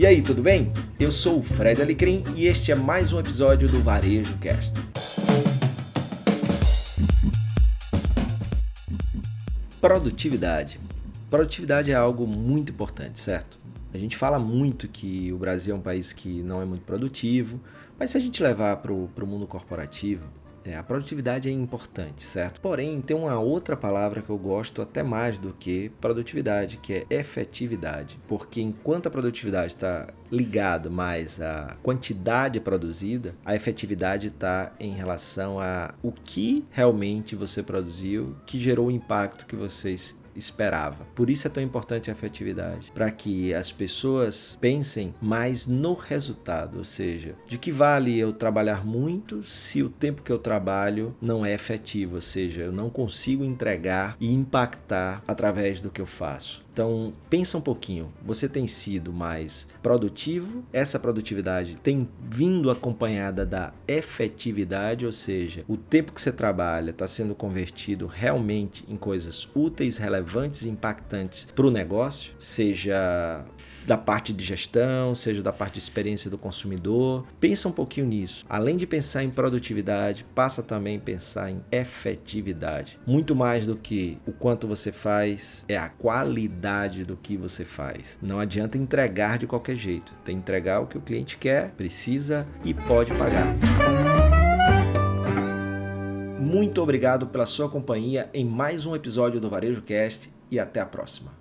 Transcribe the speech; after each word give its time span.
E 0.00 0.06
aí, 0.06 0.22
tudo 0.22 0.40
bem? 0.40 0.72
Eu 0.98 1.12
sou 1.12 1.40
o 1.40 1.42
Fred 1.42 1.82
Alecrim 1.82 2.24
e 2.34 2.46
este 2.46 2.72
é 2.72 2.74
mais 2.74 3.12
um 3.12 3.20
episódio 3.20 3.68
do 3.68 3.82
Varejo 3.82 4.34
Cast. 4.38 4.72
Produtividade. 9.78 10.80
Produtividade 11.28 11.90
é 11.90 11.94
algo 11.94 12.26
muito 12.26 12.72
importante, 12.72 13.20
certo? 13.20 13.60
A 13.92 13.98
gente 13.98 14.16
fala 14.16 14.38
muito 14.38 14.88
que 14.88 15.30
o 15.34 15.36
Brasil 15.36 15.74
é 15.74 15.78
um 15.78 15.82
país 15.82 16.14
que 16.14 16.42
não 16.44 16.62
é 16.62 16.64
muito 16.64 16.86
produtivo, 16.86 17.60
mas 17.98 18.12
se 18.12 18.16
a 18.16 18.20
gente 18.20 18.42
levar 18.42 18.78
para 18.78 18.94
o 18.94 19.26
mundo 19.26 19.46
corporativo, 19.46 20.24
é, 20.64 20.76
a 20.76 20.82
produtividade 20.82 21.48
é 21.48 21.52
importante, 21.52 22.26
certo? 22.26 22.60
Porém, 22.60 23.00
tem 23.00 23.16
uma 23.16 23.38
outra 23.38 23.76
palavra 23.76 24.20
que 24.20 24.30
eu 24.30 24.38
gosto 24.38 24.82
até 24.82 25.02
mais 25.02 25.38
do 25.38 25.52
que 25.52 25.90
produtividade, 26.00 26.76
que 26.76 26.92
é 26.92 27.06
efetividade. 27.10 28.18
Porque 28.28 28.60
enquanto 28.60 29.06
a 29.06 29.10
produtividade 29.10 29.74
está 29.74 30.08
ligado 30.30 30.90
mais 30.90 31.40
à 31.40 31.76
quantidade 31.82 32.60
produzida, 32.60 33.34
a 33.44 33.54
efetividade 33.56 34.28
está 34.28 34.72
em 34.78 34.92
relação 34.92 35.58
a 35.58 35.94
o 36.02 36.12
que 36.12 36.64
realmente 36.70 37.34
você 37.34 37.62
produziu, 37.62 38.36
que 38.46 38.58
gerou 38.58 38.88
o 38.88 38.92
impacto 38.92 39.46
que 39.46 39.56
vocês 39.56 40.14
esperava. 40.34 41.06
Por 41.14 41.30
isso 41.30 41.46
é 41.46 41.50
tão 41.50 41.62
importante 41.62 42.10
a 42.10 42.12
afetividade, 42.12 42.90
para 42.92 43.10
que 43.10 43.52
as 43.54 43.72
pessoas 43.72 44.56
pensem 44.60 45.14
mais 45.20 45.66
no 45.66 45.94
resultado, 45.94 46.78
ou 46.78 46.84
seja, 46.84 47.34
de 47.46 47.58
que 47.58 47.72
vale 47.72 48.18
eu 48.18 48.32
trabalhar 48.32 48.84
muito 48.84 49.44
se 49.44 49.82
o 49.82 49.88
tempo 49.88 50.22
que 50.22 50.32
eu 50.32 50.38
trabalho 50.38 51.14
não 51.20 51.44
é 51.44 51.54
efetivo, 51.54 52.16
ou 52.16 52.22
seja, 52.22 52.62
eu 52.62 52.72
não 52.72 52.90
consigo 52.90 53.44
entregar 53.44 54.16
e 54.20 54.32
impactar 54.32 55.22
através 55.26 55.80
do 55.80 55.90
que 55.90 56.00
eu 56.00 56.06
faço. 56.06 56.64
Então, 56.72 57.12
pensa 57.28 57.58
um 57.58 57.60
pouquinho. 57.60 58.12
Você 58.24 58.48
tem 58.48 58.66
sido 58.66 59.12
mais 59.12 59.66
produtivo? 59.82 60.64
Essa 60.72 60.98
produtividade 60.98 61.76
tem 61.82 62.08
vindo 62.30 62.70
acompanhada 62.70 63.44
da 63.44 63.72
efetividade, 63.88 65.04
ou 65.04 65.12
seja, 65.12 65.64
o 65.66 65.76
tempo 65.76 66.12
que 66.12 66.20
você 66.20 66.32
trabalha 66.32 66.90
está 66.90 67.08
sendo 67.08 67.34
convertido 67.34 68.06
realmente 68.06 68.84
em 68.88 68.96
coisas 68.96 69.48
úteis, 69.54 69.96
relevantes 69.96 70.64
impactantes 70.64 71.46
para 71.54 71.66
o 71.66 71.70
negócio, 71.70 72.32
seja 72.38 73.44
da 73.86 73.96
parte 73.96 74.32
de 74.32 74.44
gestão, 74.44 75.14
seja 75.14 75.42
da 75.42 75.52
parte 75.52 75.74
de 75.74 75.80
experiência 75.80 76.30
do 76.30 76.38
consumidor. 76.38 77.26
Pensa 77.38 77.68
um 77.68 77.72
pouquinho 77.72 78.06
nisso. 78.06 78.44
Além 78.48 78.76
de 78.76 78.86
pensar 78.86 79.22
em 79.22 79.30
produtividade, 79.30 80.24
passa 80.34 80.62
também 80.62 80.96
a 80.96 81.00
pensar 81.00 81.50
em 81.50 81.62
efetividade. 81.70 82.98
Muito 83.06 83.34
mais 83.34 83.66
do 83.66 83.76
que 83.76 84.18
o 84.26 84.32
quanto 84.32 84.66
você 84.66 84.92
faz, 84.92 85.64
é 85.68 85.76
a 85.76 85.88
qualidade 85.88 87.04
do 87.04 87.16
que 87.16 87.36
você 87.36 87.64
faz. 87.64 88.18
Não 88.22 88.38
adianta 88.38 88.78
entregar 88.78 89.38
de 89.38 89.46
qualquer 89.46 89.76
jeito. 89.76 90.12
Tem 90.24 90.36
que 90.36 90.42
entregar 90.42 90.80
o 90.80 90.86
que 90.86 90.98
o 90.98 91.00
cliente 91.00 91.36
quer, 91.36 91.70
precisa 91.70 92.46
e 92.64 92.74
pode 92.74 93.12
pagar. 93.14 93.46
Muito 96.38 96.82
obrigado 96.82 97.28
pela 97.28 97.46
sua 97.46 97.68
companhia 97.68 98.28
em 98.34 98.44
mais 98.44 98.84
um 98.84 98.96
episódio 98.96 99.40
do 99.40 99.48
Varejo 99.48 99.82
Cast 99.82 100.30
e 100.50 100.58
até 100.58 100.80
a 100.80 100.86
próxima. 100.86 101.39